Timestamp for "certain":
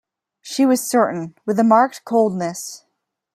0.89-1.35